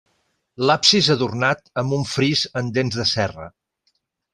L'absis 0.69 1.09
adornat 1.17 1.63
amb 1.83 1.95
un 2.01 2.09
fris 2.15 2.45
en 2.63 2.75
dents 2.79 3.01
de 3.03 3.09
serra. 3.15 3.51